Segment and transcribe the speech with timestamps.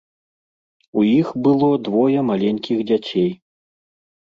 [1.01, 3.31] У іх было двое маленькіх дзяцей.